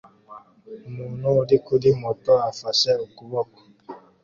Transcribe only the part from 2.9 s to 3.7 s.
ukuboko